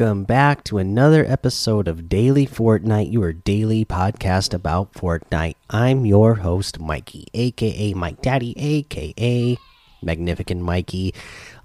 [0.00, 5.56] Welcome back to another episode of Daily Fortnite, your daily podcast about Fortnite.
[5.68, 9.58] I'm your host, Mikey, aka Mike Daddy, aka
[10.02, 11.12] Magnificent Mikey.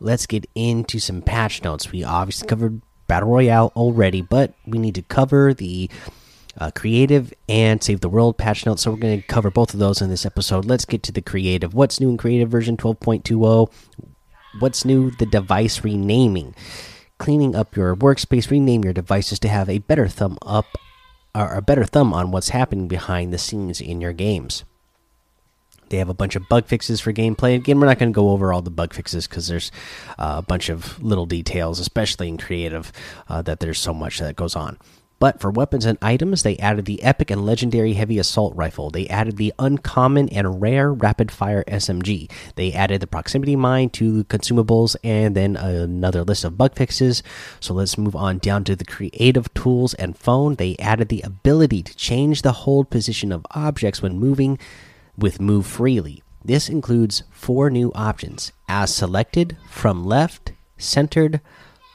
[0.01, 1.93] Let's get into some patch notes.
[1.93, 5.89] We obviously covered Battle Royale already, but we need to cover the
[6.57, 8.81] uh, creative and save the world patch notes.
[8.81, 10.65] So we're going to cover both of those in this episode.
[10.65, 11.73] Let's get to the creative.
[11.73, 13.71] What's new in creative version 12.20?
[14.59, 15.11] What's new?
[15.11, 16.53] The device renaming
[17.17, 20.65] cleaning up your workspace, rename your devices to have a better thumb up
[21.33, 24.63] or a better thumb on what's happening behind the scenes in your games.
[25.89, 27.55] They have a bunch of bug fixes for gameplay.
[27.55, 29.71] Again, we're not going to go over all the bug fixes because there's
[30.17, 32.91] uh, a bunch of little details, especially in creative,
[33.29, 34.79] uh, that there's so much that goes on.
[35.17, 38.89] But for weapons and items, they added the epic and legendary heavy assault rifle.
[38.89, 42.29] They added the uncommon and rare rapid fire SMG.
[42.55, 47.23] They added the proximity mine to consumables and then another list of bug fixes.
[47.61, 50.55] So let's move on down to the creative tools and phone.
[50.55, 54.59] They added the ability to change the hold position of objects when moving
[55.17, 56.23] with move freely.
[56.43, 61.39] This includes four new options as selected, from left, centered,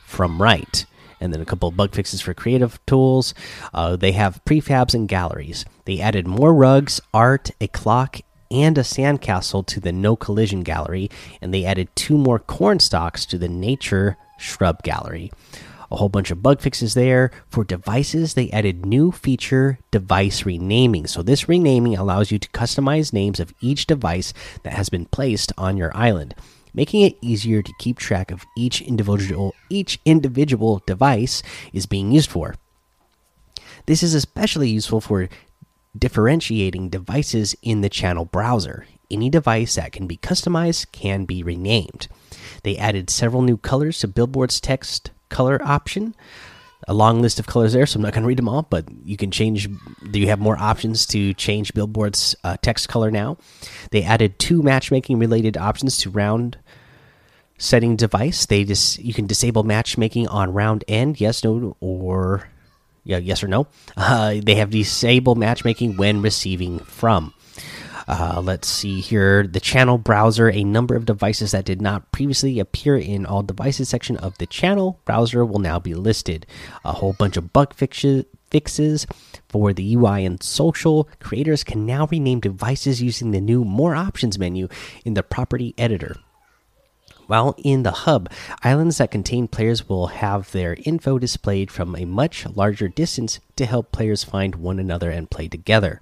[0.04, 0.86] from right
[1.20, 3.34] and then a couple of bug fixes for creative tools.
[3.74, 5.64] Uh, they have prefabs and galleries.
[5.84, 11.10] They added more rugs, art, a clock, and a sandcastle to the no collision gallery,
[11.41, 15.30] and they added two more corn stalks to the nature shrub gallery.
[15.92, 17.32] A whole bunch of bug fixes there.
[17.48, 21.08] For devices, they added new feature device renaming.
[21.08, 24.32] So, this renaming allows you to customize names of each device
[24.62, 26.36] that has been placed on your island
[26.74, 32.31] making it easier to keep track of each individual each individual device is being used
[32.31, 32.54] for.
[33.86, 35.28] This is especially useful for
[35.98, 38.86] differentiating devices in the channel browser.
[39.10, 42.06] Any device that can be customized can be renamed.
[42.62, 46.14] They added several new colors to Billboard's text color option.
[46.88, 48.86] A long list of colors there, so I'm not going to read them all, but
[49.04, 49.68] you can change.
[50.12, 53.36] You have more options to change Billboard's uh, text color now.
[53.91, 56.58] They added two matchmaking related options to round
[57.58, 58.46] setting device.
[58.46, 62.48] They just you can disable matchmaking on round end, yes, no, or
[63.04, 63.66] yeah, yes or no.
[63.97, 67.34] Uh, they have disable matchmaking when receiving from.
[68.09, 69.47] Uh, let's see here.
[69.47, 73.88] The channel browser, a number of devices that did not previously appear in all devices
[73.88, 76.47] section of the channel browser will now be listed.
[76.84, 79.06] A whole bunch of bug fixes fixes
[79.49, 81.09] for the UI and social.
[81.21, 84.69] Creators can now rename devices using the new More Options menu
[85.05, 86.16] in the property editor.
[87.27, 88.28] While in the hub,
[88.65, 93.66] islands that contain players will have their info displayed from a much larger distance to
[93.66, 96.00] help players find one another and play together.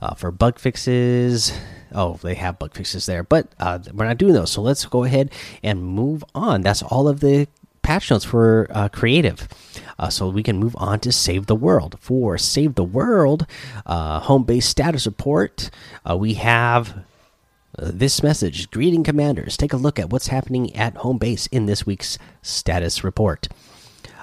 [0.00, 1.52] Uh, for bug fixes,
[1.92, 4.50] oh, they have bug fixes there, but uh, we're not doing those.
[4.50, 5.30] So let's go ahead
[5.62, 6.62] and move on.
[6.62, 7.48] That's all of the
[7.82, 9.48] patch notes for uh, creative.
[9.98, 11.96] Uh, so we can move on to Save the World.
[12.00, 13.46] For Save the World,
[13.84, 15.70] uh, home base status report,
[16.08, 17.04] uh, we have
[17.78, 21.66] uh, this message greeting commanders take a look at what's happening at home base in
[21.66, 23.48] this week's status report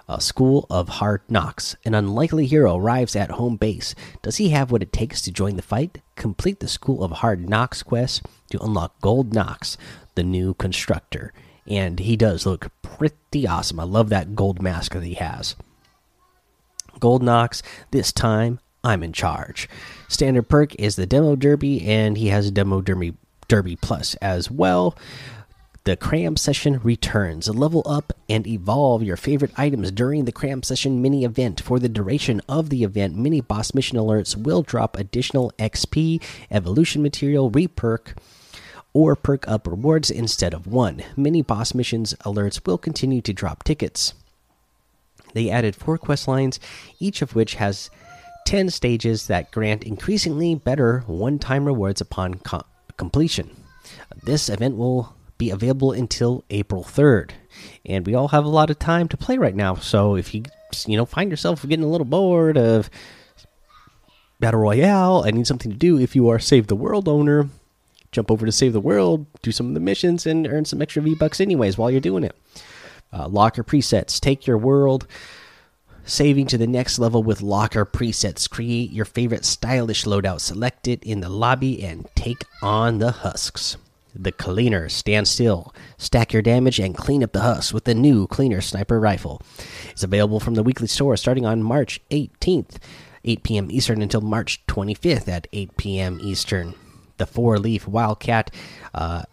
[0.07, 1.75] a school of hard knocks.
[1.85, 3.93] An unlikely hero arrives at home base.
[4.21, 6.01] Does he have what it takes to join the fight?
[6.15, 9.77] Complete the school of hard knocks quest to unlock Gold Knox
[10.15, 11.31] the new constructor.
[11.67, 13.79] And he does look pretty awesome.
[13.79, 15.55] I love that gold mask that he has.
[16.99, 17.63] Gold Knox.
[17.91, 19.67] This time i'm in charge.
[20.07, 23.13] Standard perk is the demo derby and he has a demo derby
[23.47, 24.95] Derby Plus as well.
[25.87, 27.47] The Cram Session returns.
[27.47, 31.61] Level up and evolve your favorite items during the Cram Session mini event.
[31.61, 36.21] For the duration of the event, mini boss mission alerts will drop additional XP,
[36.51, 38.17] evolution material, reperk,
[38.91, 41.03] or perk up rewards instead of one.
[41.15, 44.13] Mini boss missions alerts will continue to drop tickets.
[45.33, 46.59] They added four quest lines,
[46.99, 47.89] each of which has
[48.45, 52.41] 10 stages that grant increasingly better one time rewards upon
[52.97, 53.51] completion.
[54.25, 57.31] This event will be available until April 3rd.
[57.85, 59.75] And we all have a lot of time to play right now.
[59.75, 60.43] So if you
[60.85, 62.89] you know find yourself getting a little bored of
[64.39, 67.49] Battle Royale, I need something to do if you are Save the World owner,
[68.11, 71.01] jump over to Save the World, do some of the missions and earn some extra
[71.01, 72.35] V-bucks anyways while you're doing it.
[73.11, 75.07] Uh, locker presets, take your world
[76.07, 78.49] saving to the next level with locker presets.
[78.49, 83.77] Create your favorite stylish loadout, select it in the lobby, and take on the husks.
[84.19, 88.25] The cleaner, stand still, stack your damage, and clean up the husks with the new
[88.27, 89.41] cleaner sniper rifle.
[89.91, 92.77] It's available from the weekly store starting on March 18th,
[93.23, 93.67] 8 p.m.
[93.69, 96.19] Eastern until March 25th at 8 p.m.
[96.21, 96.73] Eastern.
[97.17, 98.51] The four leaf wildcat
[98.93, 99.23] uh,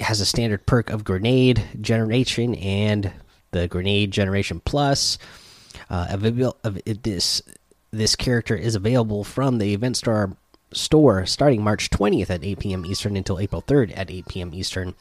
[0.00, 3.12] has a standard perk of grenade generation and
[3.52, 5.18] the Grenade Generation Plus.
[5.88, 7.42] Uh, available, this
[7.90, 10.36] this character is available from the Event Star
[10.74, 12.86] store starting March 20th at 8 p.m.
[12.86, 14.54] Eastern until April 3rd at 8 p.m.
[14.54, 14.94] Eastern.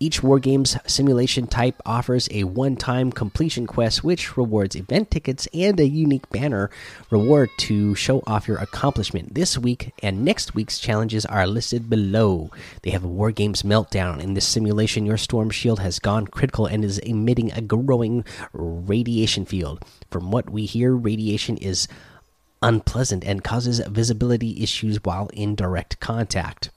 [0.00, 5.80] Each Wargames simulation type offers a one time completion quest, which rewards event tickets and
[5.80, 6.70] a unique banner
[7.10, 9.34] reward to show off your accomplishment.
[9.34, 12.52] This week and next week's challenges are listed below.
[12.82, 14.20] They have a Wargames meltdown.
[14.20, 19.46] In this simulation, your storm shield has gone critical and is emitting a growing radiation
[19.46, 19.82] field.
[20.12, 21.88] From what we hear, radiation is
[22.62, 26.70] unpleasant and causes visibility issues while in direct contact.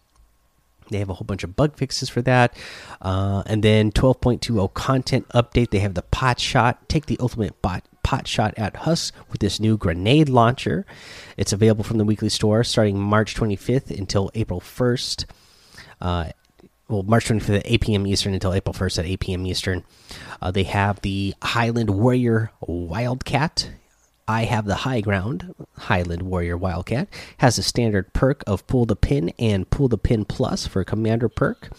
[0.91, 2.55] They have a whole bunch of bug fixes for that.
[3.01, 5.71] Uh, and then 12.20 content update.
[5.71, 6.87] They have the pot shot.
[6.89, 10.85] Take the ultimate bot, pot shot at Husk with this new grenade launcher.
[11.37, 15.25] It's available from the weekly store starting March 25th until April 1st.
[16.01, 16.29] Uh,
[16.89, 18.07] well, March 25th at 8 p.m.
[18.07, 19.45] Eastern until April 1st at 8 p.m.
[19.45, 19.85] Eastern.
[20.41, 23.71] Uh, they have the Highland Warrior Wildcat
[24.27, 25.53] I have the high ground.
[25.77, 27.07] Highland Warrior Wildcat
[27.37, 31.27] has a standard perk of Pull the Pin and Pull the Pin Plus for Commander
[31.27, 31.71] perk.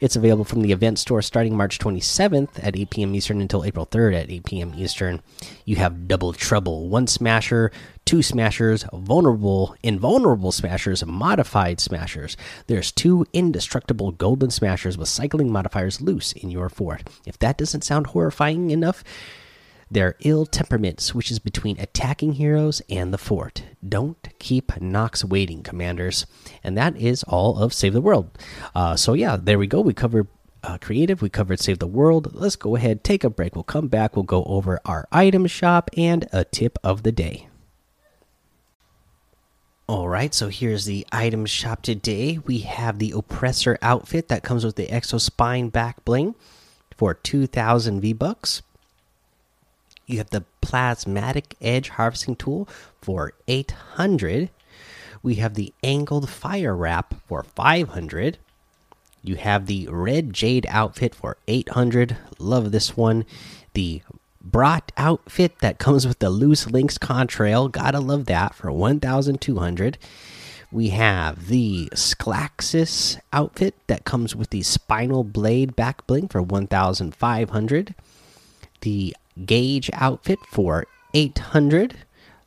[0.00, 3.14] It's available from the event store starting March 27th at 8 p.m.
[3.14, 4.74] Eastern until April 3rd at 8 p.m.
[4.76, 5.20] Eastern.
[5.64, 7.70] You have Double Trouble, one smasher,
[8.06, 12.36] two smashers, vulnerable, invulnerable smashers, modified smashers.
[12.66, 17.08] There's two indestructible golden smashers with cycling modifiers loose in your fort.
[17.26, 19.04] If that doesn't sound horrifying enough,
[19.90, 23.64] their ill temperament switches between attacking heroes and the fort.
[23.86, 26.26] Don't keep Knox waiting, commanders.
[26.62, 28.30] And that is all of Save the World.
[28.74, 29.80] Uh, so, yeah, there we go.
[29.80, 30.28] We covered
[30.62, 32.34] uh, creative, we covered Save the World.
[32.34, 33.54] Let's go ahead, take a break.
[33.54, 37.48] We'll come back, we'll go over our item shop and a tip of the day.
[39.86, 42.38] All right, so here's the item shop today.
[42.38, 46.36] We have the Oppressor outfit that comes with the Exospine back bling
[46.96, 48.62] for 2,000 V bucks.
[50.10, 52.68] You have the plasmatic edge harvesting tool
[53.00, 54.50] for 800.
[55.22, 58.38] We have the angled fire wrap for 500.
[59.22, 62.16] You have the red jade outfit for 800.
[62.40, 63.24] Love this one.
[63.74, 64.02] The
[64.40, 67.70] brat outfit that comes with the loose links contrail.
[67.70, 69.96] Gotta love that for 1200.
[70.72, 77.94] We have the Sklaxis outfit that comes with the spinal blade back bling for 1500.
[78.80, 79.14] The
[79.46, 81.96] gauge outfit for 800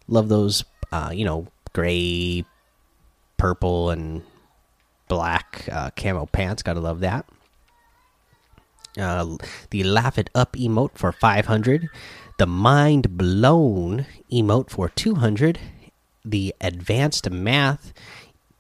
[0.08, 2.46] love those uh, you know gray
[3.38, 4.22] purple and
[5.08, 6.64] black uh, camo pants.
[6.64, 7.26] Gotta love that.
[8.98, 9.38] Uh,
[9.72, 11.90] the laugh it up emote for 500
[12.38, 15.60] the mind blown emote for 200
[16.24, 17.92] the advanced math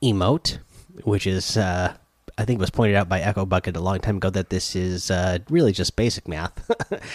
[0.01, 0.57] emote
[1.03, 1.93] which is uh,
[2.37, 4.75] I think it was pointed out by Echo Bucket a long time ago that this
[4.75, 6.71] is uh, really just basic math.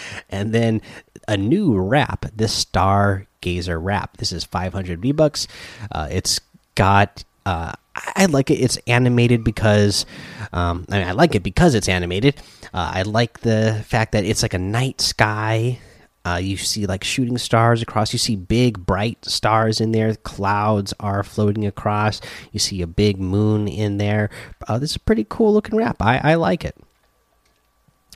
[0.29, 0.81] and then
[1.27, 4.17] a new wrap, this Stargazer wrap.
[4.17, 5.47] This is 500 V bucks.
[5.91, 6.39] Uh, it's
[6.75, 7.23] got.
[7.45, 7.73] Uh,
[8.15, 8.55] I like it.
[8.55, 10.05] It's animated because,
[10.53, 12.35] um, I mean, I like it because it's animated.
[12.73, 15.79] Uh, I like the fact that it's like a night sky
[16.29, 18.13] uh, you see like shooting stars across.
[18.13, 20.15] You see big bright stars in there.
[20.15, 22.21] Clouds are floating across.
[22.51, 24.29] You see a big moon in there.
[24.67, 26.01] Uh, this is a pretty cool looking wrap.
[26.01, 26.75] I, I like it.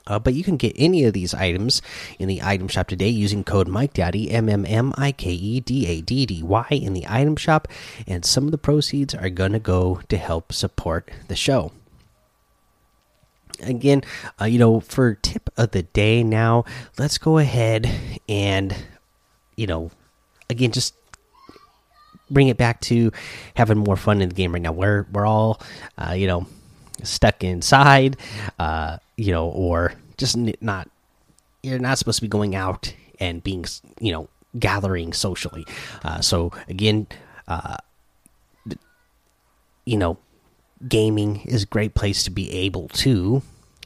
[0.05, 1.81] Uh, but you can get any of these items
[2.19, 5.59] in the item shop today using code Mike Daddy M M M I K E
[5.61, 7.69] D A D D Y in the item shop,
[8.05, 11.71] and some of the proceeds are gonna go to help support the show
[13.63, 14.03] again,
[14.39, 16.65] uh, you know, for tip of the day now,
[16.97, 17.89] let's go ahead
[18.29, 18.75] and,
[19.55, 19.91] you know,
[20.49, 20.93] again, just
[22.29, 23.11] bring it back to
[23.55, 24.71] having more fun in the game right now.
[24.71, 25.61] We're we're all,
[25.97, 26.47] uh, you know,
[27.03, 28.17] stuck inside,
[28.59, 30.89] uh, you know, or just not.
[31.61, 33.65] You're not supposed to be going out and being,
[33.99, 34.27] you know,
[34.59, 35.65] gathering socially.
[36.03, 37.07] Uh, so again,
[37.47, 37.77] uh,
[39.85, 40.17] you know,
[40.87, 43.41] gaming is a great place to be able to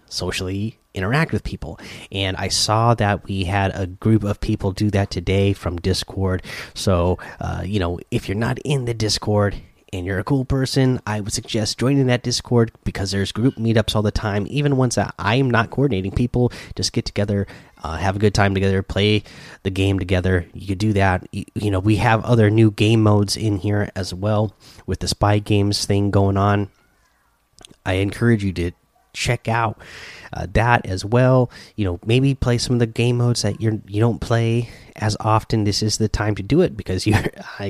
[0.10, 1.80] socially interact with people.
[2.12, 6.44] And I saw that we had a group of people do that today from Discord.
[6.74, 9.62] So, uh, you know, if you're not in the Discord,
[9.94, 13.96] and you're a cool person, I would suggest joining that Discord because there's group meetups
[13.96, 14.46] all the time.
[14.50, 17.48] Even ones that I'm not coordinating, people just get together,
[17.84, 19.24] uh, have a good time together, play
[19.64, 20.46] the game together.
[20.54, 21.28] You could do that.
[21.32, 24.54] You, you, know, we have other new game modes in here as well
[24.86, 26.70] with the spy games thing going on.
[27.86, 28.72] I encourage you to
[29.18, 29.82] check out
[30.34, 31.50] uh, that as well.
[31.76, 35.18] You know, maybe play some of the game modes that you're you don't play as
[35.20, 35.64] often.
[35.64, 37.16] This is the time to do it because you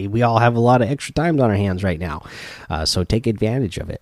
[0.09, 2.23] we all have a lot of extra times on our hands right now.
[2.69, 4.01] Uh, so take advantage of it.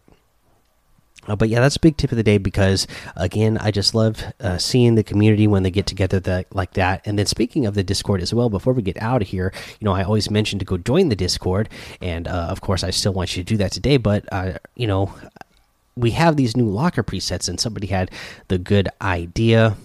[1.27, 4.23] Uh, but yeah, that's a big tip of the day because again, I just love
[4.39, 7.01] uh, seeing the community when they get together that like that.
[7.05, 9.85] And then speaking of the Discord as well, before we get out of here, you
[9.85, 11.69] know, I always mention to go join the Discord,
[12.01, 13.97] and uh, of course, I still want you to do that today.
[13.97, 15.13] But uh, you know,
[15.95, 18.11] we have these new locker presets, and somebody had
[18.47, 19.77] the good idea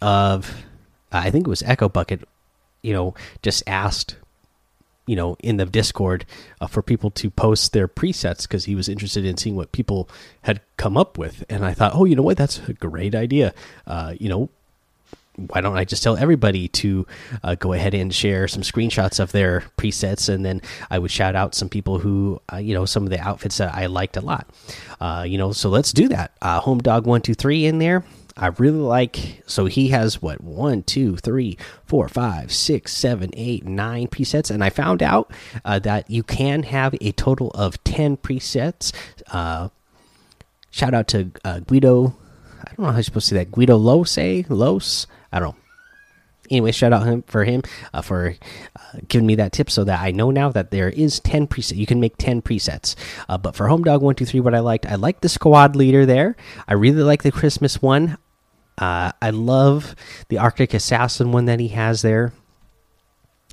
[0.00, 0.64] of,
[1.12, 2.26] I think it was Echo Bucket,
[2.82, 4.16] you know, just asked
[5.06, 6.24] you know in the discord
[6.60, 10.08] uh, for people to post their presets because he was interested in seeing what people
[10.42, 11.44] had come up with.
[11.48, 12.36] And i thought oh you know what?
[12.36, 13.52] That's a great idea.
[13.86, 14.50] Uh, you know
[15.36, 17.06] why don't i just tell everybody to
[17.42, 20.60] uh, go ahead and share some screenshots of their presets and then
[20.90, 23.74] i would shout out some people who uh, you know some of the outfits that
[23.74, 24.48] i liked a lot
[25.00, 28.04] uh, you know so let's do that uh, home dog 123 in there
[28.36, 29.42] I really like.
[29.46, 34.64] So he has what one, two, three, four, five, six, seven, eight, nine presets, and
[34.64, 35.30] I found out
[35.64, 38.92] uh, that you can have a total of ten presets.
[39.30, 39.68] Uh,
[40.70, 41.24] shout out to
[41.66, 42.16] Guido.
[42.62, 43.52] I don't know how you're supposed to say that.
[43.52, 45.06] Guido Lose, Los.
[45.32, 45.56] I don't know.
[46.50, 47.62] Anyway, shout out him for him
[47.94, 48.34] uh, for
[48.74, 51.76] uh, giving me that tip, so that I know now that there is ten preset.
[51.76, 52.96] You can make ten presets.
[53.28, 55.76] Uh, but for Home Dog One Two Three, what I liked, I like the squad
[55.76, 56.34] leader there.
[56.66, 58.18] I really like the Christmas one.
[58.76, 59.94] Uh, I love
[60.28, 62.32] the Arctic Assassin one that he has there.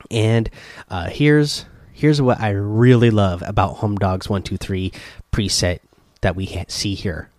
[0.10, 0.50] And
[0.89, 4.91] uh, here's here's what I really love about Home Dogs One Two Three
[5.31, 5.79] preset
[6.22, 7.29] that we see here.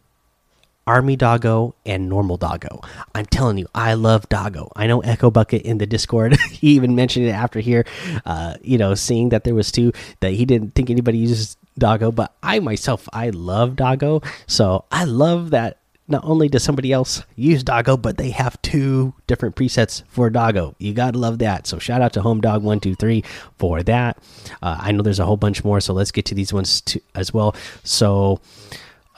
[0.89, 2.81] Army Doggo and Normal Doggo.
[3.15, 4.73] I'm telling you, I love Doggo.
[4.75, 6.41] I know Echo Bucket in the Discord.
[6.51, 7.85] he even mentioned it after here.
[8.25, 12.11] Uh, you know, seeing that there was two that he didn't think anybody uses Doggo,
[12.11, 14.23] but I myself I love Doggo.
[14.47, 15.77] So I love that
[16.11, 20.75] not only does somebody else use Doggo, but they have two different presets for Doggo.
[20.79, 21.67] You gotta love that.
[21.67, 23.25] So shout out to Home Dog One Two Three
[23.59, 24.17] for that.
[24.63, 27.01] Uh, I know there's a whole bunch more, so let's get to these ones too,
[27.15, 27.55] as well.
[27.85, 28.41] So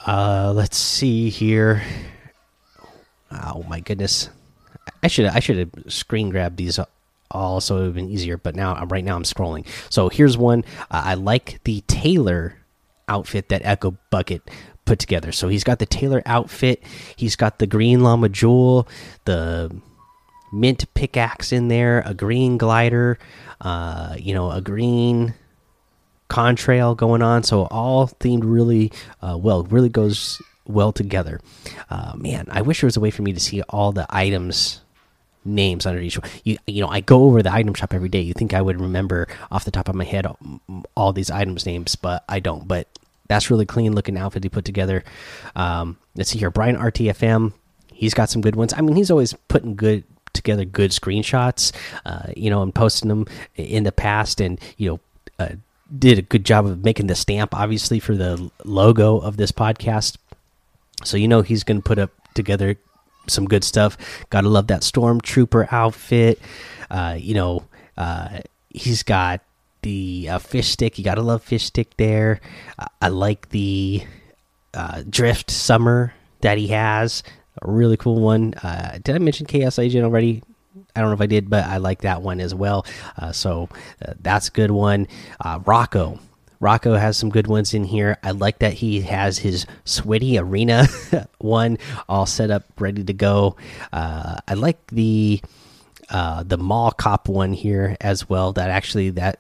[0.07, 1.83] uh, let's see here.
[3.31, 4.29] Oh my goodness,
[5.03, 6.79] I should I should have screen grabbed these
[7.31, 8.37] all so it would have been easier.
[8.37, 9.67] But now I right now I'm scrolling.
[9.89, 10.65] So here's one.
[10.91, 12.57] Uh, I like the Taylor
[13.09, 14.43] outfit that Echo Bucket
[14.85, 15.33] put together.
[15.33, 16.83] So he's got the Taylor outfit,
[17.17, 18.89] he's got the green llama jewel,
[19.25, 19.71] the
[20.53, 23.19] mint pickaxe in there, a green glider,
[23.61, 25.35] uh, you know, a green
[26.31, 27.43] contrail going on.
[27.43, 31.41] So all themed really uh, well, really goes well together.
[31.91, 34.81] Uh, man, I wish there was a way for me to see all the items
[35.45, 36.31] names under each one.
[36.45, 38.21] You you know, I go over the item shop every day.
[38.21, 40.27] You think I would remember off the top of my head
[40.97, 42.67] all these items names, but I don't.
[42.67, 42.89] But
[43.29, 45.05] that's really clean looking outfit he put together.
[45.57, 47.53] Um, let's see here, Brian RTFM.
[47.93, 48.73] He's got some good ones.
[48.75, 51.73] I mean, he's always putting good together good screenshots.
[52.07, 55.01] Uh, you know, and posting them in the past, and you know.
[55.39, 55.57] Uh,
[55.97, 60.17] did a good job of making the stamp, obviously, for the logo of this podcast.
[61.05, 62.77] So you know he's going to put up together
[63.29, 63.97] some good stuff.
[64.31, 66.41] Gotta love that stormtrooper outfit.
[66.91, 67.65] Uh, you know,
[67.97, 69.41] uh, he's got
[69.83, 70.99] the uh, fish stick.
[70.99, 72.41] You gotta love fish stick there.
[72.79, 74.05] Uh, I like the
[74.75, 77.23] uh, drift summer that he has.
[77.63, 78.55] A really cool one.
[78.55, 80.43] Uh, did I mention Chaos Agent already?
[80.95, 82.87] I don't know if I did, but I like that one as well.
[83.17, 83.69] Uh, so
[84.07, 85.09] uh, that's a good one.
[85.65, 86.19] Rocco.
[86.61, 88.19] Rocco has some good ones in here.
[88.23, 90.87] I like that he has his sweaty arena
[91.39, 93.57] one all set up, ready to go.
[93.93, 95.41] I like the
[96.11, 98.53] uh, the mall cop one here as well.
[98.53, 99.39] That actually that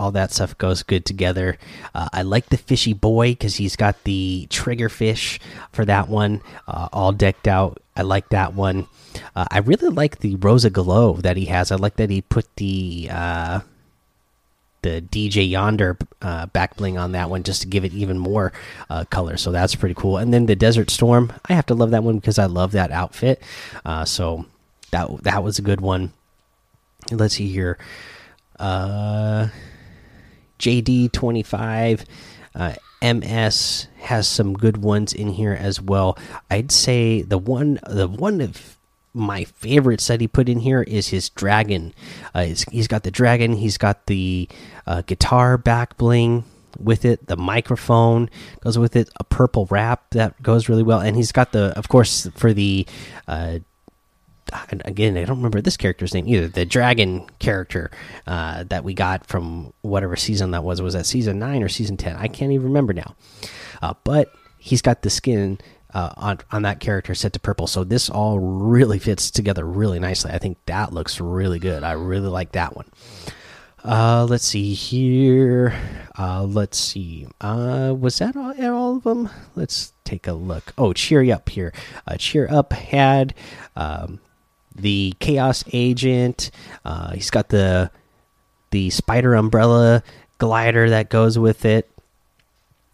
[0.00, 1.58] all that stuff goes good together.
[1.94, 5.38] Uh, I like the fishy boy because he's got the trigger fish
[5.72, 7.82] for that one, uh, all decked out.
[7.94, 8.86] I like that one.
[9.36, 11.70] Uh, I really like the Rosa Glow that he has.
[11.70, 13.60] I like that he put the uh,
[14.80, 18.54] the DJ Yonder uh, back bling on that one just to give it even more
[18.88, 19.36] uh, color.
[19.36, 20.16] So that's pretty cool.
[20.16, 22.90] And then the Desert Storm, I have to love that one because I love that
[22.90, 23.42] outfit.
[24.06, 24.46] so
[24.92, 26.12] that that was a good one.
[27.12, 27.76] Let's see here.
[28.58, 29.48] Uh
[30.60, 32.04] JD25
[32.54, 36.18] uh, MS has some good ones in here as well.
[36.50, 38.76] I'd say the one the one of
[39.12, 41.92] my favorites that he put in here is his dragon.
[42.34, 43.54] Uh, he's got the dragon.
[43.54, 44.48] He's got the
[44.86, 46.44] uh, guitar back bling
[46.78, 47.26] with it.
[47.26, 49.10] The microphone goes with it.
[49.18, 52.86] A purple wrap that goes really well, and he's got the, of course, for the
[53.26, 53.58] uh,
[54.52, 56.48] again, I don't remember this character's name either.
[56.48, 57.90] The dragon character
[58.26, 60.82] uh, that we got from whatever season that was.
[60.82, 62.16] Was that season nine or season ten?
[62.16, 63.14] I can't even remember now.
[63.82, 65.58] Uh, but he's got the skin
[65.94, 69.98] uh, on on that character set to purple, so this all really fits together really
[69.98, 70.30] nicely.
[70.30, 71.82] I think that looks really good.
[71.82, 72.86] I really like that one.
[73.82, 75.74] Uh, let's see here.
[76.18, 77.26] Uh, let's see.
[77.40, 79.30] Uh, was that all, all of them?
[79.56, 80.74] Let's take a look.
[80.76, 81.72] Oh, cheer up here.
[82.18, 83.32] Cheer up had
[83.76, 84.20] um,
[84.74, 86.50] the Chaos Agent.
[86.84, 87.90] Uh, he's got the
[88.70, 90.02] the Spider Umbrella
[90.38, 91.90] glider that goes with it.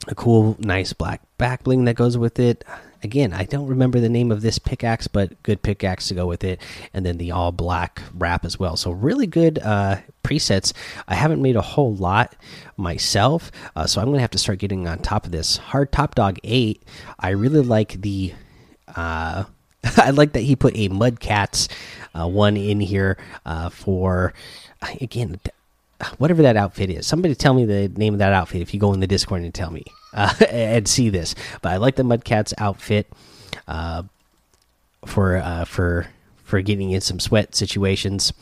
[0.09, 2.65] A cool, nice black back bling that goes with it.
[3.03, 6.43] Again, I don't remember the name of this pickaxe, but good pickaxe to go with
[6.45, 6.61] it.
[6.95, 8.77] And then the all black wrap as well.
[8.77, 10.73] So, really good uh, presets.
[11.07, 12.35] I haven't made a whole lot
[12.77, 15.57] myself, uh, so I'm going to have to start getting on top of this.
[15.59, 16.83] Hard Top Dog 8,
[17.19, 18.33] I really like the.
[18.95, 19.45] Uh,
[19.97, 21.69] I like that he put a Mudcats
[22.15, 24.33] uh, one in here uh, for,
[25.01, 25.39] again,
[26.19, 27.07] whatever that outfit is.
[27.07, 29.55] Somebody tell me the name of that outfit if you go in the Discord and
[29.55, 31.35] tell me uh, and see this.
[31.63, 33.11] But I like the Mudcats outfit
[33.69, 34.05] uh,
[35.05, 36.07] for uh, for
[36.45, 38.33] for getting in some sweat situations.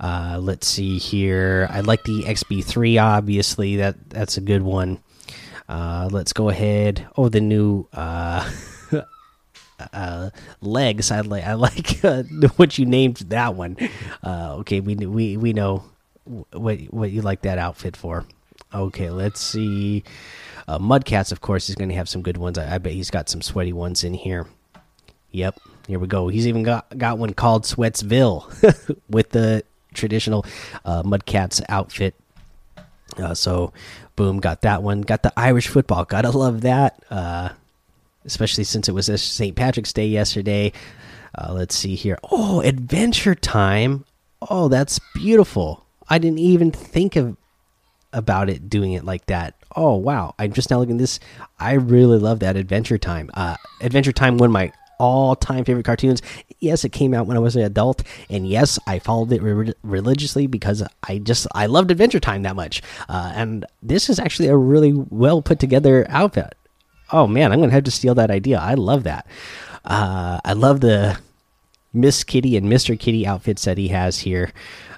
[0.00, 1.68] Uh, let's see here.
[1.70, 3.02] I like the XB3.
[3.02, 5.00] Obviously, that that's a good one.
[5.68, 7.06] Uh, let's go ahead.
[7.16, 7.86] Oh, the new.
[9.92, 11.10] Uh, uh, legs.
[11.10, 12.22] I like I like uh,
[12.56, 13.76] what you named that one.
[14.22, 15.84] Uh, okay, we we we know
[16.24, 18.24] what what you like that outfit for.
[18.74, 20.04] Okay, let's see.
[20.68, 22.56] Uh, Mudcats, of course, is going to have some good ones.
[22.56, 24.46] I, I, bet he's got some sweaty ones in here.
[25.32, 25.58] Yep,
[25.88, 26.28] here we go.
[26.28, 30.46] He's even got got one called Sweatsville with the traditional
[30.84, 32.14] uh, Mudcats outfit.
[33.18, 33.72] Uh, so,
[34.16, 35.02] boom, got that one.
[35.02, 36.04] Got the Irish football.
[36.04, 37.02] Gotta love that.
[38.24, 39.56] Especially since it was St.
[39.56, 40.72] Patrick's Day yesterday.
[41.36, 42.18] Uh, let's see here.
[42.30, 44.04] Oh, Adventure Time.
[44.50, 45.84] Oh, that's beautiful.
[46.08, 47.36] I didn't even think of
[48.12, 49.54] about it doing it like that.
[49.74, 50.34] Oh wow!
[50.38, 51.18] I'm just now looking this.
[51.58, 53.30] I really love that Adventure Time.
[53.34, 56.22] Uh, Adventure Time, one of my all-time favorite cartoons.
[56.60, 59.72] Yes, it came out when I was an adult, and yes, I followed it re
[59.82, 62.82] religiously because I just I loved Adventure Time that much.
[63.08, 66.54] Uh, and this is actually a really well put together outfit.
[67.12, 68.58] Oh man, I'm gonna have to steal that idea.
[68.58, 69.26] I love that.
[69.84, 71.18] Uh, I love the
[71.92, 74.52] Miss Kitty and Mister Kitty outfits that he has here.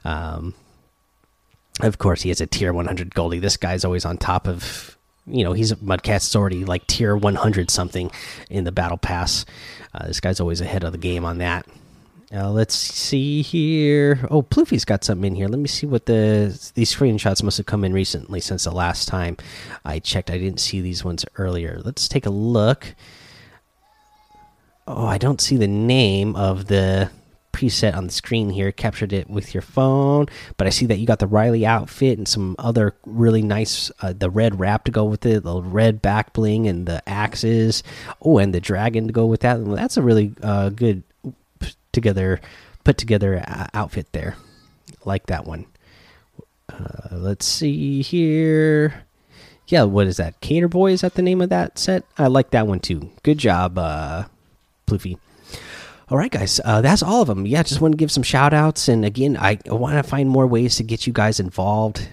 [0.04, 0.54] Um,
[1.80, 3.40] of course, he has a tier 100 Goldie.
[3.40, 4.96] This guy's always on top of,
[5.26, 8.10] you know, he's Mudcat's already like tier 100 something
[8.48, 9.44] in the battle pass.
[9.92, 11.66] Uh, this guy's always ahead of the game on that.
[12.32, 14.26] Uh, let's see here.
[14.30, 15.48] Oh, Ploofy's got something in here.
[15.48, 19.08] Let me see what the these screenshots must have come in recently since the last
[19.08, 19.36] time
[19.84, 20.30] I checked.
[20.30, 21.80] I didn't see these ones earlier.
[21.84, 22.94] Let's take a look.
[24.86, 27.10] Oh, I don't see the name of the
[27.52, 28.72] preset on the screen here.
[28.72, 32.26] Captured it with your phone, but I see that you got the Riley outfit and
[32.26, 36.32] some other really nice uh, the red wrap to go with it, the red back
[36.32, 37.82] bling and the axes.
[38.20, 39.64] Oh, and the dragon to go with that.
[39.64, 41.02] That's a really uh, good
[41.94, 42.40] together
[42.84, 44.36] put together outfit there.
[45.04, 45.66] Like that one.
[46.68, 49.04] Uh, let's see here.
[49.68, 50.40] Yeah, what is that?
[50.40, 52.04] Cater Boy is that the name of that set?
[52.18, 53.10] I like that one too.
[53.22, 54.24] Good job, uh,
[54.86, 55.18] Ploofy.
[56.10, 57.46] All right, guys, uh, that's all of them.
[57.46, 58.88] Yeah, just want to give some shout outs.
[58.88, 62.08] And again, I want to find more ways to get you guys involved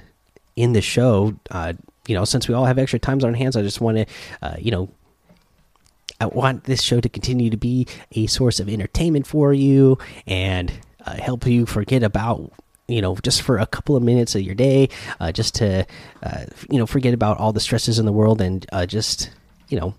[0.56, 1.36] in the show.
[1.50, 1.74] Uh,
[2.08, 4.06] you know, since we all have extra times on hands, I just want to,
[4.41, 4.89] uh, you know,
[6.21, 10.71] I want this show to continue to be a source of entertainment for you and
[11.03, 12.53] uh, help you forget about
[12.88, 15.84] you know just for a couple of minutes of your day uh, just to
[16.21, 19.31] uh, you know forget about all the stresses in the world and uh, just
[19.69, 19.95] you know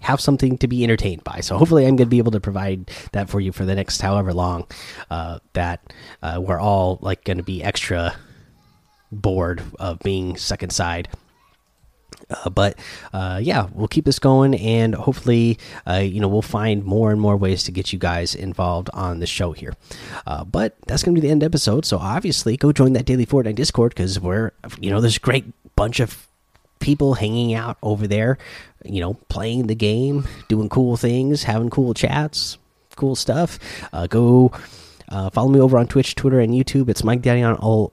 [0.00, 1.40] have something to be entertained by.
[1.40, 4.02] So hopefully, I'm going to be able to provide that for you for the next
[4.02, 4.66] however long
[5.10, 8.14] uh, that uh, we're all like going to be extra
[9.10, 11.08] bored of being stuck inside.
[12.28, 12.78] Uh, but
[13.12, 17.20] uh, yeah, we'll keep this going, and hopefully, uh, you know, we'll find more and
[17.20, 19.74] more ways to get you guys involved on the show here.
[20.26, 21.84] Uh, but that's going to be the end episode.
[21.84, 25.44] So obviously, go join that daily Fortnite Discord because we're, you know, there's a great
[25.76, 26.26] bunch of
[26.80, 28.38] people hanging out over there,
[28.84, 32.58] you know, playing the game, doing cool things, having cool chats,
[32.96, 33.58] cool stuff.
[33.92, 34.50] Uh, go
[35.32, 36.88] follow me over on Twitch, Twitter, and YouTube.
[36.88, 37.92] It's Mike Daddy on all